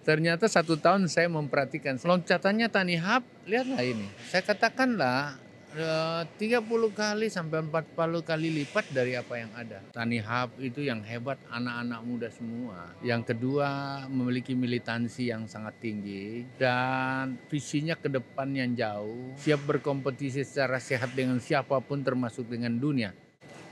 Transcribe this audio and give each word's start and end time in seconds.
Ternyata 0.00 0.48
satu 0.48 0.80
tahun 0.80 1.12
saya 1.12 1.28
memperhatikan 1.28 2.00
loncatannya 2.00 2.72
Tani 2.72 2.96
Hub, 2.96 3.22
lihatlah 3.44 3.84
ini. 3.84 4.08
Saya 4.32 4.40
katakanlah 4.40 5.36
eh, 5.76 6.22
30 6.40 6.64
kali 6.96 7.28
sampai 7.28 7.60
40 7.68 8.24
kali 8.24 8.48
lipat 8.62 8.88
dari 8.96 9.12
apa 9.14 9.34
yang 9.36 9.52
ada. 9.52 9.84
Tani 9.92 10.18
Hub 10.24 10.56
itu 10.56 10.80
yang 10.80 11.04
hebat 11.04 11.36
anak-anak 11.52 12.00
muda 12.00 12.28
semua. 12.32 12.96
Yang 13.04 13.36
kedua 13.36 14.02
memiliki 14.08 14.56
militansi 14.56 15.28
yang 15.28 15.44
sangat 15.44 15.76
tinggi 15.84 16.48
dan 16.56 17.36
visinya 17.52 17.92
ke 17.92 18.08
depan 18.08 18.56
yang 18.56 18.72
jauh, 18.72 19.36
siap 19.36 19.68
berkompetisi 19.68 20.48
secara 20.48 20.80
sehat 20.80 21.12
dengan 21.12 21.36
siapa 21.38 21.76
pun 21.84 22.00
termasuk 22.00 22.48
dengan 22.48 22.72
dunia. 22.80 23.12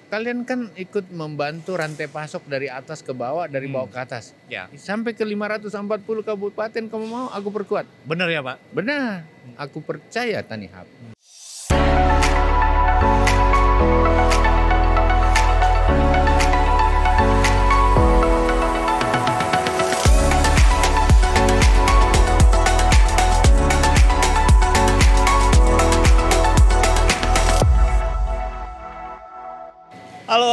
Kalian 0.08 0.48
kan 0.48 0.72
ikut 0.72 1.12
membantu 1.12 1.76
rantai 1.76 2.08
pasok 2.08 2.48
dari 2.48 2.64
atas 2.64 3.04
ke 3.04 3.12
bawah, 3.12 3.44
dari 3.44 3.68
Hmm. 3.68 3.76
bawah 3.76 3.92
ke 3.92 3.98
atas. 4.00 4.32
Ya. 4.48 4.64
Sampai 4.72 5.12
ke 5.12 5.20
540 5.20 6.24
kabupaten 6.24 6.88
kamu 6.88 7.04
mau 7.04 7.28
aku 7.28 7.52
perkuat. 7.52 7.84
Benar 8.08 8.32
ya 8.32 8.40
Pak? 8.40 8.56
Benar, 8.72 9.28
aku 9.60 9.84
percaya 9.84 10.40
Tani 10.40 10.64
Hub. 10.72 10.88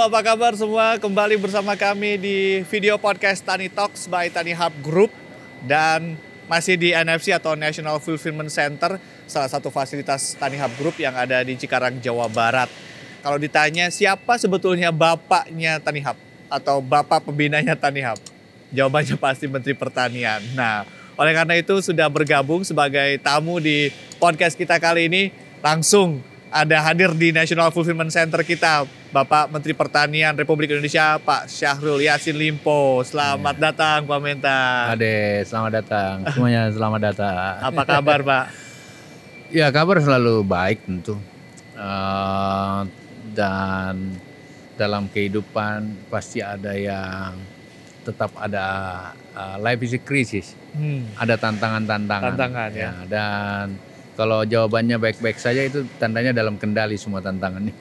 Apa 0.06 0.22
kabar 0.22 0.54
semua 0.54 1.02
kembali 1.02 1.34
bersama 1.42 1.74
kami 1.74 2.22
di 2.22 2.38
video 2.70 2.94
podcast 2.94 3.42
Tani 3.42 3.74
Talks 3.74 4.06
by 4.06 4.30
Tani 4.30 4.54
Hub 4.54 4.70
Group 4.86 5.10
dan 5.66 6.14
masih 6.46 6.78
di 6.78 6.94
NFC 6.94 7.34
atau 7.34 7.58
National 7.58 7.98
Fulfillment 7.98 8.54
Center 8.54 9.02
salah 9.26 9.50
satu 9.50 9.74
fasilitas 9.74 10.38
Tani 10.38 10.62
Hub 10.62 10.70
Group 10.78 11.02
yang 11.02 11.18
ada 11.18 11.42
di 11.42 11.58
Cikarang 11.58 11.98
Jawa 12.06 12.30
Barat. 12.30 12.70
Kalau 13.26 13.42
ditanya 13.42 13.90
siapa 13.90 14.38
sebetulnya 14.38 14.94
bapaknya 14.94 15.82
Tani 15.82 16.06
Hub 16.06 16.22
atau 16.54 16.86
bapak 16.86 17.26
pembinanya 17.26 17.74
Tani 17.74 18.06
Hub? 18.06 18.22
Jawabannya 18.78 19.18
pasti 19.18 19.50
Menteri 19.50 19.74
Pertanian. 19.74 20.38
Nah, 20.54 20.86
oleh 21.18 21.34
karena 21.34 21.58
itu 21.58 21.82
sudah 21.82 22.06
bergabung 22.14 22.62
sebagai 22.62 23.18
tamu 23.26 23.58
di 23.58 23.90
podcast 24.22 24.54
kita 24.54 24.78
kali 24.78 25.10
ini 25.10 25.34
langsung 25.66 26.22
ada 26.54 26.78
hadir 26.86 27.10
di 27.18 27.34
National 27.34 27.74
Fulfillment 27.74 28.14
Center 28.14 28.46
kita 28.46 28.86
Bapak 29.16 29.48
Menteri 29.48 29.72
Pertanian 29.72 30.36
Republik 30.36 30.76
Indonesia 30.76 31.16
Pak 31.24 31.48
Syahrul 31.48 32.04
Yassin 32.04 32.36
Limpo. 32.36 33.00
Selamat 33.08 33.56
datang 33.56 34.04
Pak 34.04 34.20
Mentan. 34.20 34.92
Ade, 34.92 35.40
selamat 35.48 35.72
datang. 35.80 36.16
Semuanya 36.36 36.68
selamat 36.68 37.00
datang. 37.00 37.54
Apa 37.64 37.82
kabar 37.88 38.20
Pak? 38.20 38.46
Ya 39.56 39.72
kabar 39.72 40.02
selalu 40.02 40.42
baik 40.44 40.84
tentu. 40.84 41.16
Eh, 41.78 42.82
dan 43.32 43.96
dalam 44.76 45.08
kehidupan 45.08 46.10
pasti 46.12 46.44
ada 46.44 46.76
yang 46.76 47.40
tetap 48.04 48.36
ada 48.36 48.68
eh, 49.32 49.58
life 49.64 49.80
is 49.86 49.96
a 49.96 50.02
crisis. 50.02 50.60
Hmm. 50.76 51.08
Ada 51.16 51.40
tantangan-tantangan. 51.40 52.36
Tantangan, 52.36 52.70
ya. 52.76 52.92
Dan 53.08 53.80
kalau 54.16 54.48
jawabannya 54.48 54.96
baik-baik 54.96 55.36
saja 55.36 55.68
itu 55.68 55.84
tandanya 56.00 56.32
dalam 56.32 56.56
kendali 56.56 56.96
semua 56.96 57.20
tantangannya. 57.20 57.76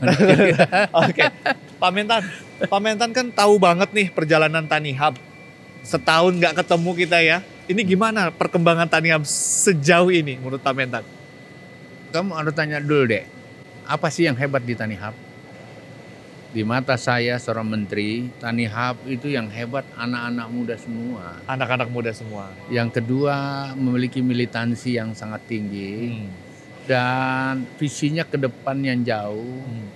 Oke, 1.07 1.31
Pak 1.79 1.91
Mentan, 1.95 2.23
Pak 2.67 2.81
Mentan 2.83 3.11
kan 3.15 3.27
tahu 3.31 3.63
banget 3.63 3.95
nih 3.95 4.11
perjalanan 4.11 4.67
Tani 4.67 4.93
Hub. 4.99 5.15
Setahun 5.87 6.35
nggak 6.35 6.59
ketemu 6.59 6.91
kita 6.99 7.19
ya. 7.23 7.39
Ini 7.71 7.81
gimana 7.87 8.35
perkembangan 8.35 8.91
Tani 8.91 9.15
Hub 9.15 9.25
sejauh 9.31 10.11
ini 10.11 10.37
menurut 10.37 10.61
Pak 10.61 10.75
Mentan? 10.75 11.05
Kamu 12.11 12.35
harus 12.35 12.55
tanya 12.55 12.79
dulu 12.83 13.11
deh, 13.11 13.27
apa 13.87 14.07
sih 14.11 14.27
yang 14.27 14.35
hebat 14.35 14.63
di 14.63 14.75
Tani 14.75 14.99
Hub? 14.99 15.24
Di 16.55 16.63
mata 16.63 16.95
saya 16.95 17.35
seorang 17.35 17.67
menteri, 17.67 18.31
Tani 18.39 18.71
Hub 18.71 19.11
itu 19.11 19.27
yang 19.27 19.51
hebat 19.51 19.83
anak-anak 19.99 20.47
muda 20.55 20.79
semua. 20.79 21.43
Anak-anak 21.51 21.91
muda 21.91 22.15
semua. 22.15 22.47
Yang 22.71 23.03
kedua 23.03 23.35
memiliki 23.75 24.23
militansi 24.23 24.95
yang 24.95 25.19
sangat 25.19 25.43
tinggi 25.51 26.15
Hmm. 26.15 26.31
dan 26.87 27.67
visinya 27.75 28.23
ke 28.23 28.39
depan 28.39 28.79
yang 28.87 29.03
jauh, 29.03 29.67
Hmm. 29.67 29.91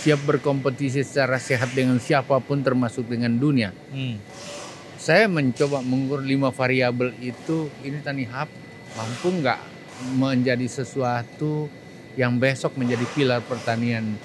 siap 0.00 0.24
berkompetisi 0.24 1.04
secara 1.04 1.36
sehat 1.36 1.76
dengan 1.76 2.00
siapa 2.00 2.40
pun 2.40 2.64
termasuk 2.64 3.04
dengan 3.04 3.36
dunia. 3.36 3.76
Hmm. 3.92 4.16
Saya 4.96 5.28
mencoba 5.28 5.84
mengukur 5.84 6.24
lima 6.24 6.48
variabel 6.48 7.12
itu, 7.20 7.68
ini 7.84 8.00
Tani 8.00 8.24
Hub 8.24 8.48
mampu 8.96 9.28
nggak 9.44 9.60
menjadi 10.16 10.64
sesuatu 10.64 11.68
yang 12.16 12.40
besok 12.40 12.80
menjadi 12.80 13.04
pilar 13.12 13.44
pertanian 13.44 14.16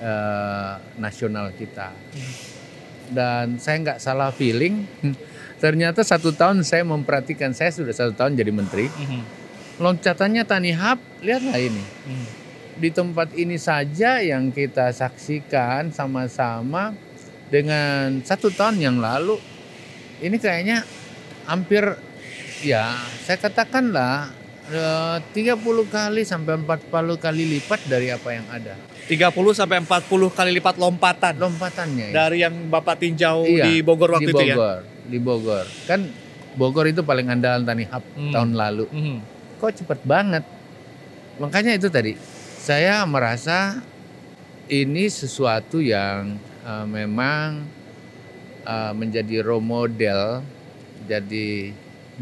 eh, 0.00 0.74
nasional 0.98 1.52
kita. 1.54 1.92
Dan 3.10 3.58
saya 3.58 3.76
nggak 3.84 3.98
salah 4.00 4.30
feeling, 4.30 4.86
ternyata 5.62 6.00
satu 6.06 6.30
tahun 6.32 6.62
saya 6.62 6.86
memperhatikan, 6.86 7.50
saya 7.52 7.74
sudah 7.74 7.92
satu 7.92 8.14
tahun 8.14 8.38
jadi 8.38 8.52
menteri, 8.54 8.86
Hmm. 8.88 9.22
loncatannya 9.82 10.42
Tani 10.46 10.72
Hub, 10.72 10.98
lihatlah 11.20 11.58
ini. 11.58 11.84
Hmm. 12.06 12.26
Di 12.80 12.88
tempat 12.94 13.34
ini 13.36 13.60
saja 13.60 14.24
yang 14.24 14.54
kita 14.54 14.88
saksikan 14.94 15.92
sama-sama 15.92 16.94
dengan 17.50 18.22
satu 18.24 18.48
tahun 18.48 18.78
yang 18.78 18.96
lalu, 19.02 19.36
ini 20.22 20.38
kayaknya 20.38 20.86
hampir 21.50 21.82
ya 22.62 22.94
saya 23.26 23.40
katakanlah 23.40 24.30
30 24.70 25.58
kali 25.86 26.22
sampai 26.22 26.54
40 26.56 26.86
kali 27.16 27.42
lipat 27.50 27.80
dari 27.84 28.08
apa 28.08 28.28
yang 28.30 28.46
ada 28.46 28.78
30 29.04 29.26
sampai 29.50 29.82
40 29.82 30.06
kali 30.30 30.50
lipat 30.54 30.74
lompatan 30.76 31.34
lompatannya 31.36 32.06
ya. 32.08 32.14
dari 32.14 32.38
yang 32.40 32.54
Bapak 32.66 32.96
tinjau 32.96 33.42
Iya, 33.42 33.66
di 33.66 33.82
Bogor 33.82 34.14
waktu 34.14 34.24
di 34.24 34.32
itu 34.32 34.44
ya. 34.44 34.54
Bogor, 34.54 34.80
di 35.04 35.18
Bogor. 35.18 35.66
Kan 35.84 36.00
Bogor 36.52 36.86
itu 36.86 37.02
paling 37.02 37.26
andalan 37.26 37.62
Tani 37.62 37.84
Hub 37.84 38.04
Hmm. 38.10 38.30
tahun 38.30 38.50
lalu. 38.54 38.86
Hmm. 38.86 39.18
Kok 39.58 39.72
cepet 39.76 40.00
banget? 40.02 40.44
Makanya 41.36 41.74
itu 41.74 41.86
tadi 41.86 42.14
saya 42.56 43.02
merasa 43.04 43.82
ini 44.66 45.06
sesuatu 45.06 45.82
yang 45.82 46.38
eh, 46.60 46.86
memang 46.86 47.66
eh, 48.62 48.92
menjadi 48.92 49.42
role 49.42 49.64
model, 49.64 50.46
jadi 51.04 51.74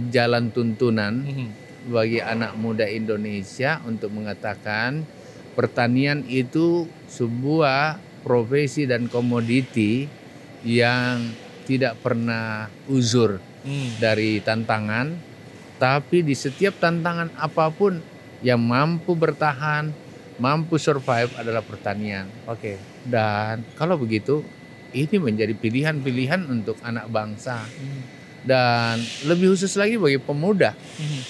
jalan 0.09 0.49
tuntunan 0.49 1.15
Hmm. 1.21 1.51
Bagi 1.89 2.21
anak 2.21 2.55
muda 2.55 2.85
Indonesia 2.85 3.81
untuk 3.83 4.13
mengatakan 4.13 5.03
pertanian 5.57 6.23
itu 6.29 6.87
sebuah 7.09 7.99
profesi 8.23 8.85
dan 8.85 9.09
komoditi 9.09 10.07
yang 10.63 11.33
tidak 11.65 11.99
pernah 12.01 12.69
uzur 12.87 13.41
Hmm. 13.59 13.91
dari 13.99 14.39
tantangan, 14.39 15.19
tapi 15.77 16.23
di 16.23 16.33
setiap 16.33 16.79
tantangan 16.79 17.35
apa 17.37 17.69
pun 17.75 17.99
yang 18.41 18.63
mampu 18.63 19.19
bertahan, 19.19 19.91
mampu 20.39 20.79
survive 20.79 21.35
adalah 21.35 21.61
pertanian. 21.61 22.31
Oke. 22.47 22.79
Dan 23.03 23.67
kalau 23.75 23.99
begitu, 23.99 24.47
ini 24.95 25.19
menjadi 25.19 25.53
pilihan-pilihan 25.59 26.47
untuk 26.47 26.79
anak 26.87 27.11
bangsa 27.11 27.67
Hmm. 27.67 28.01
dan 28.47 29.03
lebih 29.27 29.53
khusus 29.53 29.75
lagi 29.75 29.99
bagi 29.99 30.23
pemuda. 30.23 30.73
Hmm. 30.73 31.23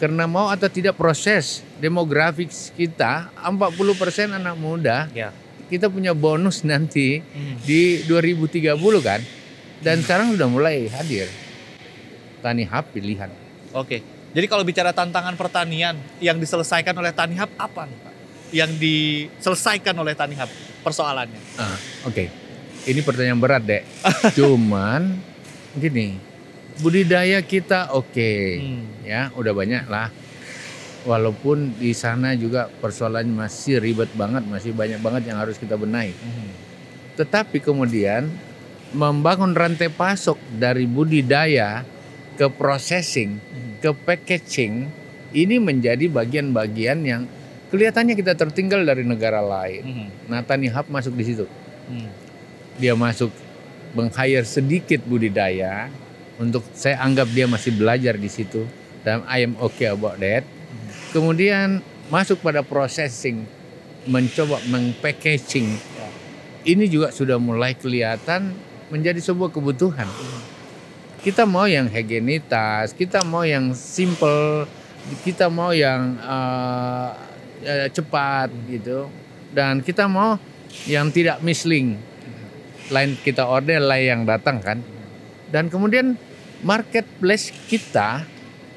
Karena 0.00 0.24
mau 0.24 0.48
atau 0.48 0.64
tidak 0.66 0.96
proses 0.96 1.60
demografik 1.76 2.48
kita 2.72 3.28
40% 3.36 4.32
anak 4.32 4.56
muda, 4.56 5.12
Ya. 5.12 5.28
kita 5.68 5.92
punya 5.92 6.16
bonus 6.16 6.64
nanti 6.64 7.20
Hmm. 7.20 7.60
di 7.60 8.00
2030 8.08 9.04
kan. 9.04 9.20
Dan 9.80 10.00
sekarang 10.00 10.32
sudah 10.32 10.48
mulai 10.48 10.88
hadir. 10.88 11.28
Tani 12.40 12.64
Hub 12.64 12.84
pilihan. 12.90 13.28
Oke. 13.76 14.00
Jadi 14.32 14.46
kalau 14.48 14.64
bicara 14.64 14.94
tantangan 14.94 15.36
pertanian 15.36 15.98
yang 16.16 16.40
diselesaikan 16.40 16.96
oleh 16.96 17.12
Tani 17.12 17.36
Hub 17.36 17.50
apa 17.58 17.84
nih 17.84 17.98
Pak? 18.00 18.14
Yang 18.50 18.70
diselesaikan 18.80 19.92
oleh 19.94 20.16
Tani 20.16 20.32
Hub 20.36 20.48
persoalannya. 20.80 21.40
Ah, 21.60 21.76
oke. 22.08 22.24
Ini 22.80 23.00
pertanyaan 23.04 23.36
berat, 23.36 23.60
Dek. 23.60 23.84
Cuman 24.40 25.20
gini, 25.76 26.16
budidaya 26.80 27.38
kita 27.44 27.92
oke. 27.94 28.32
Hmm. 28.58 28.84
Ya, 29.04 29.28
udah 29.36 29.52
banyak 29.52 29.84
lah. 29.86 30.08
Walaupun 31.04 31.80
di 31.80 31.96
sana 31.96 32.36
juga 32.36 32.68
persoalannya 32.68 33.32
masih 33.32 33.80
ribet 33.80 34.12
banget, 34.12 34.44
masih 34.44 34.76
banyak 34.76 35.00
banget 35.00 35.32
yang 35.32 35.40
harus 35.40 35.56
kita 35.56 35.76
benahi. 35.76 36.12
Hmm. 36.12 36.50
Tetapi 37.16 37.60
kemudian 37.60 38.28
membangun 38.92 39.54
rantai 39.56 39.88
pasok 39.88 40.36
dari 40.60 40.84
budidaya 40.84 41.86
ke 42.36 42.48
processing, 42.52 43.40
Hmm. 43.40 43.72
ke 43.80 43.90
packaging, 43.92 44.88
ini 45.32 45.56
menjadi 45.62 46.10
bagian-bagian 46.10 46.98
yang 47.06 47.22
kelihatannya 47.70 48.18
kita 48.18 48.34
tertinggal 48.34 48.82
dari 48.82 49.06
negara 49.06 49.38
lain. 49.40 49.82
Hmm. 49.84 50.08
Nah, 50.26 50.42
Tani 50.42 50.68
Hub 50.68 50.90
masuk 50.90 51.14
di 51.16 51.24
situ. 51.24 51.46
Hmm. 51.86 52.10
Dia 52.76 52.92
masuk 52.98 53.30
meng-hire 53.94 54.46
sedikit 54.46 55.02
budidaya, 55.06 55.90
untuk 56.40 56.64
saya 56.72 56.96
anggap 57.04 57.28
dia 57.36 57.44
masih 57.44 57.76
belajar 57.76 58.16
di 58.16 58.32
situ 58.32 58.64
dan 59.04 59.20
I 59.28 59.44
am 59.44 59.60
okay 59.60 59.92
about 59.92 60.16
that. 60.24 60.42
Kemudian 61.12 61.84
masuk 62.08 62.40
pada 62.40 62.64
processing, 62.64 63.44
mencoba 64.08 64.58
mengpackaging. 64.72 65.76
Ini 66.64 66.84
juga 66.88 67.12
sudah 67.12 67.36
mulai 67.36 67.76
kelihatan 67.76 68.56
menjadi 68.88 69.20
sebuah 69.20 69.52
kebutuhan. 69.52 70.08
Kita 71.20 71.44
mau 71.44 71.68
yang 71.68 71.88
higienitas, 71.92 72.96
kita 72.96 73.20
mau 73.20 73.44
yang 73.44 73.76
simple, 73.76 74.64
kita 75.20 75.52
mau 75.52 75.72
yang 75.76 76.16
uh, 76.20 77.12
cepat 77.92 78.48
gitu, 78.72 79.12
dan 79.52 79.84
kita 79.84 80.08
mau 80.08 80.40
yang 80.88 81.12
tidak 81.12 81.44
misling. 81.44 82.00
Lain 82.88 83.20
kita 83.20 83.44
order, 83.44 83.84
lain 83.84 84.06
yang 84.08 84.22
datang 84.24 84.64
kan. 84.64 84.80
Dan 85.50 85.68
kemudian 85.68 86.16
marketplace 86.62 87.52
kita 87.68 88.24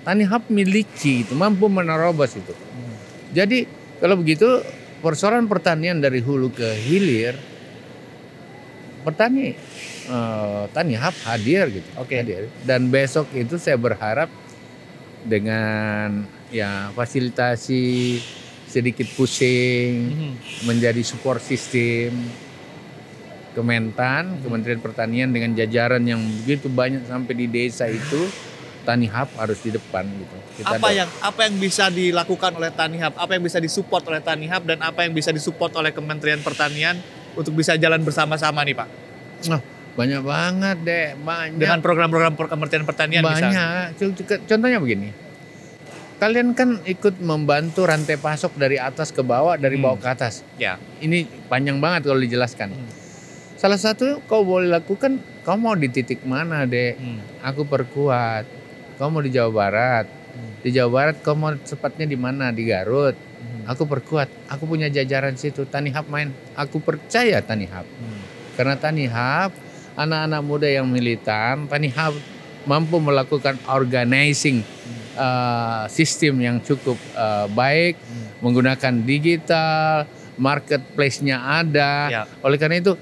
Tani 0.03 0.27
Hub 0.27 0.43
miliki 0.51 1.23
itu 1.23 1.33
mampu 1.33 1.71
menerobos 1.71 2.35
itu. 2.35 2.53
Jadi 3.31 3.63
kalau 4.03 4.19
begitu 4.19 4.59
persoalan 4.99 5.47
pertanian 5.47 5.99
dari 5.99 6.19
hulu 6.19 6.51
ke 6.51 6.75
hilir 6.75 7.35
petani 9.03 9.55
uh, 10.07 10.67
Tani 10.71 10.95
Hub 10.95 11.15
hadir 11.27 11.71
gitu. 11.71 11.89
Oke. 11.99 12.19
Hadir. 12.19 12.47
Dan 12.63 12.87
besok 12.87 13.31
itu 13.35 13.55
saya 13.59 13.75
berharap 13.75 14.27
dengan 15.23 16.27
ya 16.51 16.91
fasilitasi 16.91 18.19
sedikit 18.67 19.07
pusing 19.15 19.93
Mhm. 20.11 20.31
menjadi 20.67 20.99
support 21.05 21.39
system 21.39 22.11
Kementan, 23.53 24.41
Kementerian 24.41 24.77
Pertanian 24.77 25.29
dengan 25.29 25.53
jajaran 25.53 26.01
yang 26.01 26.17
begitu 26.41 26.67
banyak 26.67 27.05
sampai 27.05 27.33
di 27.33 27.45
desa 27.45 27.85
itu 27.85 28.25
Tani 28.83 29.07
Hub 29.07 29.29
harus 29.37 29.57
di 29.57 29.69
depan 29.69 30.03
gitu. 30.03 30.35
Kita 30.59 30.75
Apa 30.75 30.89
do- 30.89 30.95
yang 30.95 31.09
apa 31.21 31.39
yang 31.43 31.55
bisa 31.55 31.87
dilakukan 31.87 32.51
oleh 32.53 32.67
Tani 32.69 32.97
Hub? 32.97 33.13
Apa 33.15 33.31
yang 33.31 33.41
bisa 33.41 33.57
disupport 33.57 34.03
oleh 34.05 34.19
Tani 34.19 34.45
Hub 34.45 34.63
dan 34.65 34.81
apa 34.81 35.01
yang 35.01 35.13
bisa 35.13 35.29
disupport 35.29 35.71
oleh 35.75 35.89
Kementerian 35.89 36.41
Pertanian 36.41 36.99
untuk 37.33 37.53
bisa 37.53 37.73
jalan 37.73 38.01
bersama-sama 38.01 38.59
nih 38.61 38.75
Pak? 38.75 38.89
Oh, 39.47 39.61
banyak 39.93 40.19
banget 40.19 40.77
deh, 40.81 41.07
banyak. 41.15 41.55
Dengan 41.55 41.79
program-program 41.79 42.35
Kementerian 42.35 42.83
Pertanian 42.83 43.21
misalnya. 43.21 43.93
banyak. 43.93 44.19
Co- 44.19 44.43
Contohnya 44.43 44.77
begini. 44.77 45.09
Kalian 46.13 46.51
kan 46.51 46.79
ikut 46.83 47.19
membantu 47.19 47.83
rantai 47.83 48.15
pasok 48.15 48.55
dari 48.55 48.75
atas 48.75 49.11
ke 49.11 49.19
bawah, 49.19 49.55
dari 49.55 49.75
Hmm. 49.75 49.83
bawah 49.85 49.99
ke 49.99 50.07
atas. 50.09 50.43
Ya. 50.55 50.79
Ini 50.97 51.23
panjang 51.47 51.77
banget 51.77 52.07
kalau 52.07 52.19
dijelaskan. 52.19 52.71
Hmm. 52.71 53.02
Salah 53.63 53.79
satu 53.79 54.19
kau 54.27 54.43
boleh 54.43 54.67
lakukan, 54.67 55.23
kau 55.47 55.55
mau 55.55 55.71
di 55.71 55.87
titik 55.87 56.27
mana 56.27 56.67
dek? 56.67 56.99
Hmm. 56.99 57.23
Aku 57.47 57.63
perkuat. 57.63 58.43
Kau 58.99 59.07
mau 59.07 59.23
di 59.23 59.31
Jawa 59.31 59.55
Barat. 59.55 60.05
Di 60.59 60.75
Jawa 60.75 60.91
Barat 60.91 61.23
kau 61.23 61.31
mau 61.31 61.55
sepatnya 61.63 62.03
di 62.03 62.19
mana? 62.19 62.51
Di 62.51 62.67
Garut. 62.67 63.15
Hmm. 63.15 63.63
Aku 63.71 63.87
perkuat. 63.87 64.27
Aku 64.51 64.67
punya 64.67 64.91
jajaran 64.91 65.39
situ. 65.39 65.63
Tani 65.63 65.95
Hub 65.95 66.11
main. 66.11 66.35
Aku 66.59 66.83
percaya 66.83 67.39
Tani 67.39 67.63
Hub. 67.71 67.87
Hmm. 67.87 68.19
Karena 68.59 68.75
Tani 68.75 69.07
Hub, 69.07 69.55
anak-anak 69.95 70.41
muda 70.43 70.67
yang 70.67 70.91
militan, 70.91 71.63
Tani 71.71 71.87
Hub 71.87 72.19
mampu 72.67 72.99
melakukan 72.99 73.55
organizing 73.71 74.59
uh, 75.15 75.87
sistem 75.87 76.35
yang 76.43 76.59
cukup 76.59 76.99
uh, 77.15 77.47
baik, 77.47 77.95
Hmm. 77.95 78.27
menggunakan 78.43 78.93
digital, 79.07 80.03
marketplace-nya 80.35 81.63
ada. 81.63 82.11
Ya. 82.11 82.23
Oleh 82.43 82.59
karena 82.59 82.83
itu, 82.83 82.99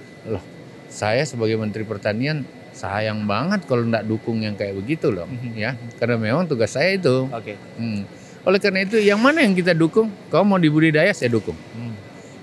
saya 0.91 1.23
sebagai 1.23 1.55
Menteri 1.55 1.88
Pertanian 1.88 2.43
sayang 2.71 3.23
banget 3.23 3.63
kalau 3.63 3.83
nggak 3.83 4.03
dukung 4.03 4.43
yang 4.43 4.55
kayak 4.55 4.75
begitu 4.75 5.11
loh, 5.11 5.27
Mhm. 5.27 5.51
ya. 5.55 5.71
Karena 5.95 6.19
memang 6.19 6.43
tugas 6.45 6.71
saya 6.71 6.95
itu. 6.95 7.27
Oke. 7.31 7.55
Hmm. 7.75 8.03
Oleh 8.43 8.59
karena 8.59 8.83
itu, 8.83 8.97
yang 8.97 9.21
mana 9.21 9.43
yang 9.43 9.53
kita 9.53 9.71
dukung? 9.71 10.11
Kau 10.27 10.41
mau 10.41 10.57
di 10.57 10.67
budidaya, 10.67 11.11
saya 11.13 11.29
dukung. 11.29 11.55
Hmm. 11.55 11.93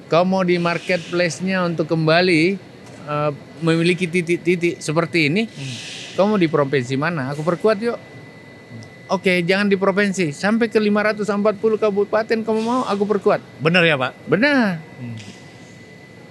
Kau 0.06 0.24
mau 0.24 0.40
di 0.40 0.56
marketplace-nya 0.56 1.64
untuk 1.64 1.84
kembali 1.84 2.56
uh, 3.04 3.30
memiliki 3.60 4.06
titik-titik 4.06 4.78
seperti 4.78 5.28
ini, 5.28 5.44
Hmm. 5.44 5.76
kau 6.14 6.26
mau 6.28 6.38
di 6.38 6.46
provinsi 6.46 6.94
mana? 6.94 7.32
Aku 7.32 7.42
perkuat 7.42 7.80
yuk. 7.80 7.98
Oke, 9.08 9.40
jangan 9.40 9.72
di 9.72 9.80
provinsi. 9.80 10.36
Sampai 10.36 10.68
ke 10.68 10.76
540 10.76 11.80
kabupaten 11.80 12.44
kamu 12.44 12.60
mau, 12.60 12.84
aku 12.84 13.08
perkuat. 13.08 13.40
Bener 13.56 13.80
ya 13.82 13.96
Pak? 13.96 14.12
Benar. 14.28 14.84
Hmm. 15.00 15.16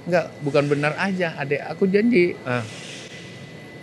Enggak, 0.08 0.26
bukan 0.40 0.64
benar 0.72 0.96
aja, 0.96 1.36
adek. 1.36 1.62
Aku 1.76 1.84
janji. 1.84 2.32
Ah. 2.48 2.64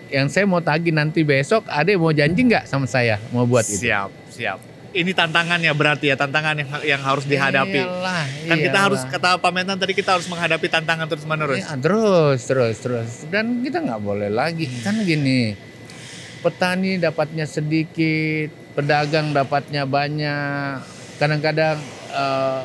Yang 0.09 0.27
saya 0.33 0.45
mau 0.49 0.65
tagih 0.65 0.97
nanti 0.97 1.21
besok, 1.21 1.69
adek 1.69 2.01
mau 2.01 2.17
janji 2.17 2.41
nggak 2.49 2.65
sama 2.65 2.89
saya 2.89 3.21
mau 3.29 3.45
buat 3.45 3.69
itu? 3.69 3.85
Siap, 3.85 4.11
siap. 4.33 4.59
Ini 4.95 5.11
tantangannya 5.11 5.75
berarti 5.75 6.07
ya, 6.09 6.17
tantangan 6.17 6.55
yang 6.55 6.71
yang 6.97 7.03
harus 7.03 7.27
dihadapi. 7.27 7.83
Iyalah, 7.83 8.25
Kan 8.47 8.57
kita 8.63 8.79
harus 8.79 9.01
kata 9.03 9.43
Pak 9.43 9.51
Mentan 9.51 9.75
tadi 9.75 9.91
kita 9.91 10.15
harus 10.15 10.31
menghadapi 10.31 10.71
tantangan 10.71 11.11
terus 11.11 11.27
menerus. 11.27 11.61
Iya, 11.61 11.75
terus, 11.83 12.41
terus, 12.47 12.77
terus. 12.79 13.11
Dan 13.27 13.61
kita 13.67 13.83
nggak 13.83 14.01
boleh 14.01 14.31
lagi. 14.31 14.71
Kan 14.87 15.03
gini, 15.03 15.59
petani 16.41 17.03
dapatnya 17.03 17.43
sedikit, 17.43 18.55
pedagang 18.79 19.35
dapatnya 19.35 19.83
banyak. 19.83 20.79
Kadang-kadang 21.19 21.83
eh, 22.15 22.61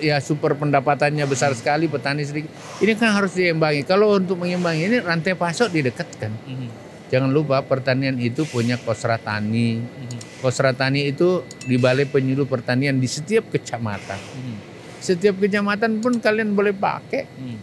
ya 0.00 0.16
super 0.20 0.56
pendapatannya 0.58 1.24
besar 1.28 1.52
sekali, 1.56 1.86
petani 1.86 2.24
sedikit. 2.26 2.50
Ini 2.80 2.92
kan 2.98 3.14
harus 3.14 3.34
diimbangi. 3.36 3.86
Kalau 3.86 4.16
untuk 4.18 4.40
mengimbangi 4.40 4.88
ini 4.88 4.98
rantai 5.00 5.34
pasok 5.38 5.70
didekatkan. 5.72 6.32
Mhm. 6.46 6.68
Jangan 7.12 7.30
lupa 7.30 7.62
pertanian 7.62 8.16
itu 8.18 8.42
punya 8.48 8.80
kosra 8.80 9.20
tani. 9.20 9.78
Mhm. 9.78 10.42
Kosra 10.42 10.74
tani 10.74 11.08
itu 11.08 11.46
di 11.64 11.76
Balai 11.78 12.08
Penyuluh 12.08 12.48
Pertanian 12.48 12.98
di 12.98 13.06
setiap 13.06 13.48
kecamatan. 13.52 14.18
Mhm. 14.18 14.56
Setiap 14.98 15.36
kecamatan 15.38 16.00
pun 16.00 16.16
kalian 16.18 16.56
boleh 16.56 16.72
pakai. 16.72 17.28
Mhm. 17.28 17.56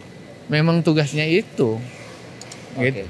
Memang 0.48 0.80
tugasnya 0.80 1.26
itu. 1.26 1.78
Oke. 2.76 2.90
Gitu. 2.90 3.06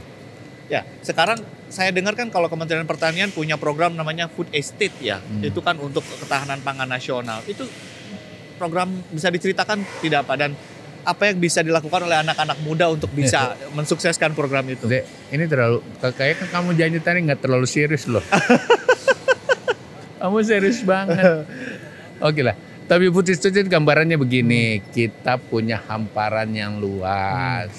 Ya, 0.72 0.88
sekarang 1.04 1.44
saya 1.72 1.92
dengar 1.92 2.16
kan 2.16 2.28
kalau 2.28 2.48
Kementerian 2.52 2.84
Pertanian 2.84 3.32
punya 3.32 3.56
program 3.56 3.96
namanya 3.96 4.28
Food 4.28 4.52
Estate 4.52 4.96
ya. 5.00 5.20
Hmm. 5.20 5.44
Itu 5.44 5.60
kan 5.64 5.76
untuk 5.80 6.00
ketahanan 6.04 6.60
pangan 6.60 6.88
nasional. 6.88 7.44
Itu 7.48 7.68
program 8.62 8.94
bisa 9.10 9.26
diceritakan 9.26 9.82
tidak 9.98 10.22
Pak 10.22 10.36
dan 10.38 10.54
apa 11.02 11.26
yang 11.26 11.42
bisa 11.42 11.66
dilakukan 11.66 12.06
oleh 12.06 12.22
anak-anak 12.22 12.62
muda 12.62 12.86
untuk 12.86 13.10
bisa 13.10 13.58
mensukseskan 13.74 14.38
program 14.38 14.62
itu? 14.70 14.86
Dek, 14.86 15.34
ini 15.34 15.50
terlalu 15.50 15.82
kayaknya 15.98 16.46
kan 16.46 16.48
kamu 16.62 16.70
janji 16.78 16.98
tadi 17.02 17.18
nggak 17.26 17.42
terlalu 17.42 17.66
serius 17.66 18.06
loh. 18.06 18.22
kamu 20.22 20.38
serius 20.46 20.86
banget. 20.86 21.42
Oke 22.22 22.46
lah. 22.46 22.54
Tapi 22.86 23.10
putih 23.10 23.34
itu 23.34 23.48
gambarannya 23.66 24.20
begini, 24.20 24.78
kita 24.94 25.42
punya 25.42 25.82
hamparan 25.90 26.50
yang 26.54 26.78
luas. 26.78 27.72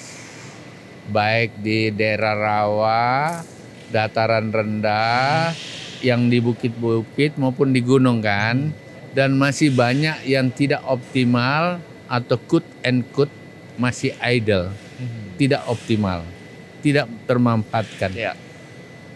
Baik 1.08 1.60
di 1.60 1.92
daerah 1.92 2.34
rawa, 2.36 3.40
dataran 3.88 4.52
rendah, 4.52 5.54
yang 6.04 6.28
di 6.28 6.42
bukit-bukit 6.42 7.40
maupun 7.40 7.72
di 7.72 7.80
gunung 7.80 8.20
kan. 8.20 8.83
Dan 9.14 9.38
masih 9.38 9.70
banyak 9.70 10.26
yang 10.26 10.50
tidak 10.50 10.82
optimal 10.82 11.78
atau 12.10 12.36
cut 12.50 12.66
and 12.82 13.06
cut 13.14 13.30
masih 13.74 14.14
idle 14.22 14.70
Mhm. 14.98 15.38
tidak 15.38 15.62
optimal, 15.66 16.22
tidak 16.78 17.10
termanfaatkan. 17.26 18.10
Ya. 18.14 18.38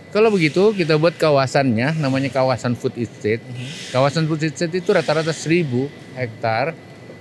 Kalau 0.08 0.32
begitu 0.32 0.72
kita 0.72 0.96
buat 0.96 1.14
kawasannya, 1.14 2.00
namanya 2.00 2.32
kawasan 2.32 2.74
food 2.74 2.96
estate. 2.96 3.44
Mhm. 3.44 3.92
Kawasan 3.94 4.24
food 4.26 4.42
estate 4.42 4.72
itu 4.72 4.90
rata-rata 4.90 5.30
1000 5.30 5.86
hektar, 6.16 6.72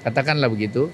katakanlah 0.01 0.47
begitu, 0.47 0.89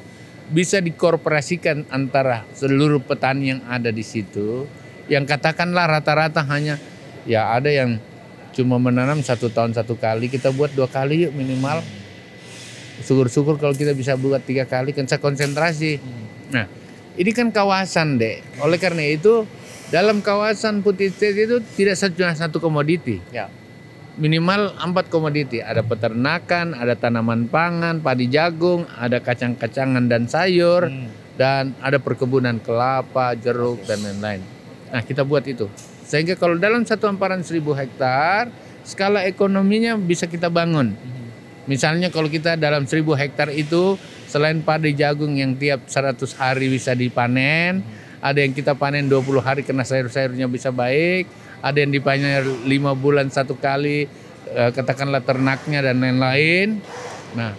bisa 0.50 0.82
dikorporasikan 0.84 1.88
antara 1.88 2.44
seluruh 2.58 3.00
petani 3.00 3.56
yang 3.56 3.62
ada 3.70 3.94
di 3.94 4.04
situ. 4.04 4.66
Yang 5.08 5.38
katakanlah 5.38 5.86
rata-rata 5.88 6.42
hanya, 6.50 6.82
ya 7.24 7.54
ada 7.54 7.70
yang 7.70 8.02
cuma 8.54 8.78
menanam 8.78 9.20
satu 9.20 9.50
tahun 9.50 9.74
satu 9.74 9.98
kali, 9.98 10.30
kita 10.30 10.54
buat 10.54 10.72
dua 10.72 10.86
kali 10.88 11.28
yuk 11.28 11.34
minimal. 11.34 11.82
Syukur-syukur 13.04 13.58
kalau 13.58 13.74
kita 13.74 13.92
bisa 13.98 14.14
buat 14.14 14.46
tiga 14.46 14.70
kali, 14.70 14.94
kan 14.94 15.10
saya 15.10 15.20
konsentrasi. 15.20 15.98
Mhm. 15.98 16.24
Nah, 16.54 16.66
ini 17.18 17.32
kan 17.34 17.50
kawasan 17.50 18.22
dek. 18.22 18.62
Oleh 18.62 18.78
karena 18.78 19.04
itu, 19.10 19.44
dalam 19.90 20.22
kawasan 20.22 20.86
putih 20.86 21.10
estate 21.10 21.50
itu 21.50 21.58
tidak 21.76 21.98
cuma 22.14 22.34
satu 22.38 22.62
komoditi. 22.62 23.20
Ya. 23.34 23.50
Minimal 24.14 24.78
empat 24.78 25.10
komoditi. 25.10 25.58
Ada 25.58 25.82
peternakan, 25.82 26.78
ada 26.78 26.94
tanaman 26.94 27.50
pangan, 27.50 27.98
padi 27.98 28.30
jagung, 28.30 28.86
ada 28.94 29.18
kacang-kacangan 29.18 30.06
dan 30.06 30.30
sayur, 30.30 30.86
Hmm. 30.86 31.10
dan 31.34 31.74
ada 31.82 31.98
perkebunan 31.98 32.62
kelapa, 32.62 33.34
jeruk, 33.34 33.82
dan 33.90 34.06
lain-lain. 34.06 34.42
Nah, 34.94 35.02
kita 35.02 35.26
buat 35.26 35.42
itu. 35.50 35.66
Sehingga 36.14 36.38
kalau 36.38 36.62
dalam 36.62 36.86
satu 36.86 37.10
hamparan 37.10 37.42
1000 37.42 37.74
hektar, 37.74 38.54
skala 38.86 39.26
ekonominya 39.26 39.98
bisa 39.98 40.30
kita 40.30 40.46
bangun. 40.46 40.94
Mhm. 40.94 41.26
Misalnya 41.66 42.14
kalau 42.14 42.30
kita 42.30 42.54
dalam 42.54 42.86
1000 42.86 43.18
hektar 43.18 43.50
itu 43.50 43.98
selain 44.30 44.62
padi 44.62 44.94
jagung 44.94 45.34
yang 45.34 45.58
tiap 45.58 45.90
100 45.90 46.38
hari 46.38 46.70
bisa 46.70 46.94
dipanen, 46.94 47.82
ada 48.22 48.38
yang 48.46 48.54
kita 48.54 48.78
panen 48.78 49.10
20 49.10 49.42
hari 49.42 49.66
karena 49.66 49.82
sayur-sayurnya 49.82 50.46
bisa 50.46 50.70
baik, 50.70 51.26
ada 51.66 51.82
yang 51.82 51.90
dibayar 51.90 52.46
lima 52.62 52.94
bulan 52.94 53.34
satu 53.34 53.58
kali, 53.58 54.06
eh, 54.54 54.70
katakanlah 54.70 55.26
ternaknya 55.26 55.82
dan 55.82 55.98
lain-lain. 55.98 56.78
Nah, 57.34 57.58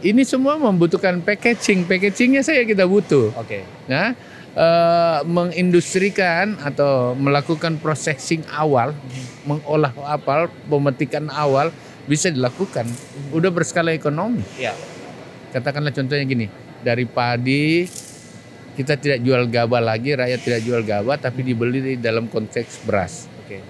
ini 0.00 0.24
semua 0.24 0.56
membutuhkan 0.56 1.20
packaging. 1.20 1.84
Packagingnya 1.84 2.40
saya 2.40 2.64
kita 2.64 2.88
butuh. 2.88 3.36
Oke. 3.36 3.60
Ya, 3.84 4.16
eh, 4.54 5.20
mengindustrikan 5.26 6.58
atau 6.62 7.14
melakukan 7.14 7.78
processing 7.78 8.42
awal, 8.50 8.94
mengolah 9.46 9.94
apal, 10.06 10.50
pemetikan 10.66 11.30
awal 11.30 11.70
bisa 12.08 12.30
dilakukan. 12.32 12.86
Udah 13.30 13.50
berskala 13.52 13.94
ekonomi. 13.94 14.42
Iya. 14.58 14.74
Katakanlah 15.50 15.90
contohnya 15.90 16.22
gini, 16.26 16.46
dari 16.82 17.04
padi 17.06 17.86
kita 18.78 18.96
tidak 18.96 19.20
jual 19.20 19.44
gabah 19.50 19.82
lagi, 19.82 20.14
rakyat 20.14 20.40
tidak 20.40 20.60
jual 20.62 20.80
gabah, 20.86 21.18
tapi 21.18 21.42
dibeli 21.42 21.82
di 21.82 21.94
dalam 21.98 22.30
konteks 22.30 22.86
beras. 22.86 23.26
Oke. 23.44 23.60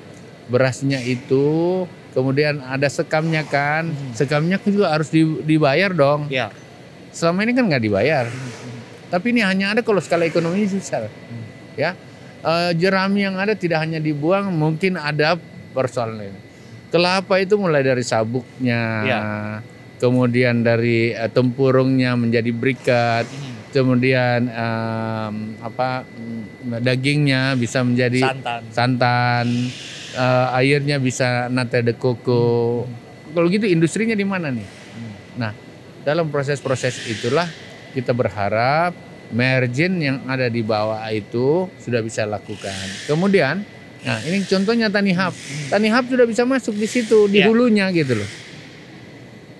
Berasnya 0.46 1.00
itu 1.02 1.84
kemudian 2.12 2.60
ada 2.62 2.86
sekamnya 2.86 3.42
kan, 3.46 3.90
sekamnya 4.12 4.60
juga 4.62 4.92
harus 4.92 5.08
di- 5.10 5.42
dibayar 5.46 5.90
dong. 5.90 6.28
Iya. 6.30 6.52
Selama 7.10 7.42
ini 7.42 7.52
kan 7.56 7.66
nggak 7.66 7.82
dibayar. 7.82 8.26
Tapi 9.10 9.26
ini 9.34 9.42
hanya 9.42 9.74
ada 9.74 9.80
kalau 9.82 9.98
skala 9.98 10.24
ekonomi 10.24 10.64
susah. 10.64 11.10
Ya, 11.74 11.94
Eh, 12.40 12.72
jerami 12.80 13.20
yang 13.20 13.36
ada 13.36 13.52
tidak 13.52 13.84
hanya 13.84 14.00
dibuang, 14.00 14.48
mungkin 14.48 14.96
ada 14.96 15.36
persoalan 15.76 16.24
lain. 16.24 16.36
Kelapa 16.88 17.36
itu 17.36 17.60
mulai 17.60 17.84
dari 17.84 18.00
sabuknya, 18.00 18.82
Ya. 19.04 19.20
kemudian 20.00 20.64
dari 20.64 21.12
eh, 21.12 21.28
tempurungnya 21.28 22.16
menjadi 22.16 22.48
brikat, 22.48 23.28
kemudian 23.76 24.48
em, 24.48 25.34
apa 25.60 26.08
mm, 26.08 26.80
dagingnya 26.80 27.60
bisa 27.60 27.84
menjadi 27.84 28.24
Santan. 28.24 28.60
santan, 28.72 29.46
eh, 30.16 30.56
airnya 30.64 30.96
bisa 30.96 31.52
nata 31.52 31.84
de 31.84 31.92
coco. 31.92 32.88
Kalau 33.36 33.46
gitu 33.52 33.68
industrinya 33.68 34.16
di 34.16 34.24
mana 34.24 34.48
nih? 34.48 34.68
Nah, 35.36 35.52
dalam 36.08 36.32
proses-proses 36.32 37.04
itulah 37.04 37.44
kita 37.90 38.14
berharap 38.14 38.94
margin 39.30 39.98
yang 39.98 40.16
ada 40.26 40.50
di 40.50 40.62
bawah 40.62 41.02
itu 41.10 41.70
sudah 41.78 42.02
bisa 42.02 42.26
lakukan. 42.26 42.74
Kemudian, 43.06 43.62
nah 44.02 44.18
ini 44.26 44.42
contohnya 44.42 44.90
Tani 44.90 45.14
Hub. 45.14 45.34
Tani 45.70 45.88
Hub 45.90 46.04
sudah 46.10 46.26
bisa 46.26 46.42
masuk 46.42 46.74
di 46.74 46.86
situ, 46.90 47.30
di 47.30 47.42
Ya. 47.42 47.46
hulunya 47.46 47.86
gitu 47.94 48.18
loh. 48.18 48.30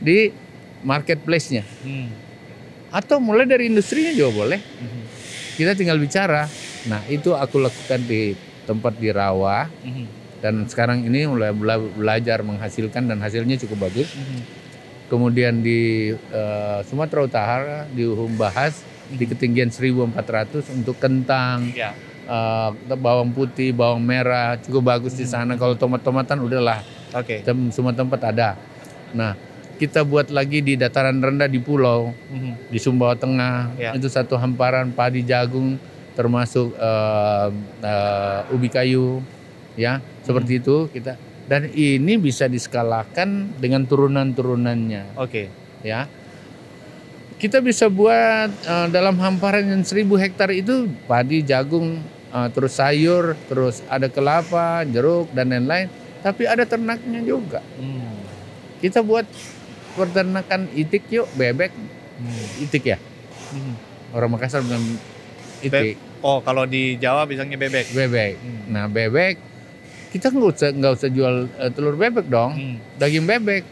Di 0.00 0.32
marketplace-nya. 0.82 1.62
Hmm. 1.87 2.08
Atau 2.90 3.22
mulai 3.22 3.46
dari 3.46 3.70
industrinya 3.70 4.10
juga 4.10 4.30
boleh. 4.34 4.58
Mhm. 4.58 5.02
Kita 5.54 5.72
tinggal 5.78 6.00
bicara. 6.00 6.50
Nah, 6.88 7.04
itu 7.06 7.37
aku 7.37 7.60
lakukan 7.60 8.00
di 8.02 8.34
tempat 8.66 8.96
di 8.99 9.12
Rawa 9.12 9.68
Mhm. 9.68 10.04
dan 10.40 10.54
sekarang 10.66 11.04
ini 11.04 11.28
mulai 11.28 11.52
bela- 11.52 11.78
belajar 11.78 12.42
menghasilkan 12.42 13.06
dan 13.06 13.20
hasilnya 13.22 13.60
cukup 13.60 13.87
bagus. 13.87 14.10
Mhm. 14.16 14.40
Kemudian 15.11 15.59
di 15.59 16.14
eh, 16.14 16.79
Sumatera 16.87 17.21
Utara 17.21 17.79
di 17.85 18.07
Humbahas 18.07 18.87
di 19.11 19.26
ketinggian 19.26 19.75
1400 19.75 20.71
untuk 20.71 20.95
kentang, 20.97 21.67
Iya. 21.67 21.90
eh, 22.31 22.71
bawang 22.95 23.35
putih, 23.35 23.75
bawang 23.75 23.99
merah 23.99 24.55
cukup 24.57 24.87
bagus 24.88 25.19
di 25.19 25.26
sana. 25.26 25.59
Kalau 25.59 25.75
tomat-tomatan 25.75 26.38
udahlah 26.38 26.79
Oke. 27.11 27.43
tem- 27.43 27.75
semua 27.75 27.90
tempat 27.90 28.23
ada. 28.23 28.55
Nah, 29.11 29.35
kita 29.76 30.07
buat 30.07 30.31
lagi 30.31 30.62
di 30.62 30.79
dataran 30.79 31.19
rendah 31.19 31.50
di 31.50 31.59
pulau 31.59 32.14
Mhm. 32.31 32.71
di 32.71 32.79
Sumbawa 32.79 33.19
Tengah 33.19 33.75
Ya. 33.75 33.90
itu 33.90 34.07
satu 34.07 34.38
hamparan 34.38 34.95
padi 34.95 35.26
jagung 35.26 35.75
termasuk 36.14 36.71
eh, 36.76 37.49
eh, 37.83 38.55
ubi 38.55 38.69
kayu 38.69 39.25
ya 39.75 39.99
seperti 40.21 40.61
itu 40.61 40.87
kita 40.87 41.17
dan 41.50 41.66
ini 41.66 42.14
bisa 42.14 42.47
diskalakan 42.47 43.50
dengan 43.59 43.83
turunan-turunannya 43.83 45.19
Oke. 45.19 45.50
ya 45.83 46.07
kita 47.37 47.59
bisa 47.59 47.90
buat 47.90 48.54
eh, 48.54 48.87
dalam 48.88 49.19
hamparan 49.19 49.66
yang 49.66 49.83
1000 49.83 50.07
hektar 50.14 50.54
itu 50.54 50.87
padi 51.11 51.42
jagung 51.42 51.99
eh, 52.30 52.49
terus 52.54 52.78
sayur 52.78 53.35
terus 53.50 53.83
ada 53.90 54.07
kelapa 54.07 54.87
jeruk 54.87 55.26
dan 55.35 55.50
lain-lain 55.50 55.90
tapi 56.23 56.47
ada 56.47 56.62
ternaknya 56.62 57.19
juga 57.21 57.59
Hmm. 57.75 58.14
kita 58.78 59.02
buat 59.02 59.26
peternakan 59.97 60.71
itik 60.73 61.11
yuk 61.11 61.26
bebek 61.35 61.75
Hmm. 62.21 62.62
itik 62.62 62.85
ya 62.87 62.99
Mhm. 63.50 63.75
orang 64.14 64.30
Makassar 64.30 64.62
bilang 64.62 64.87
itik 65.59 65.99
Oh, 66.21 66.45
kalau 66.45 66.69
di 66.69 67.00
Jawa 67.00 67.25
bilangnya 67.25 67.57
bebek. 67.57 67.90
bebek 67.90 68.35
Hmm. 68.37 68.62
nah 68.69 68.85
bebek 68.87 69.50
kita 70.11 70.26
nggak 70.29 70.50
usah 70.50 70.69
nggak 70.71 70.93
usah 70.93 71.09
jual 71.09 71.35
eh, 71.57 71.71
telur 71.71 71.95
bebek 71.95 72.26
dong 72.26 72.52
Hmm. 72.52 72.76
daging 72.97 73.25
bebek 73.25 73.62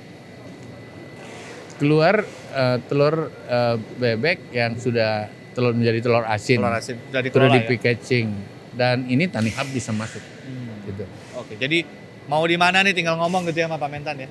keluar 1.77 2.23
eh, 2.53 2.77
telur 2.87 3.15
eh, 3.45 3.77
bebek 3.97 4.51
yang 4.51 4.75
sudah 4.75 5.27
telur 5.53 5.75
menjadi 5.75 5.99
telur 6.01 6.25
asin 6.25 6.59
Telur 6.59 6.75
asin 6.75 6.97
dari 7.11 7.29
sudah 7.29 7.49
di 7.49 7.61
ya. 7.61 7.67
packaging 7.67 8.29
dan 8.73 9.03
ini 9.05 9.27
tani 9.27 9.51
hub 9.51 9.69
bisa 9.69 9.91
masuk 9.91 10.23
Hmm. 10.41 10.81
gitu 10.87 11.05
Oke, 11.37 11.55
jadi 11.55 11.85
mau 12.25 12.41
di 12.43 12.57
mana 12.57 12.81
nih 12.81 12.93
tinggal 12.93 13.15
ngomong 13.17 13.45
gitu 13.45 13.59
ya 13.59 13.67
sama 13.67 13.77
Pak 13.77 13.91
Mentan 13.91 14.17
ya. 14.17 14.29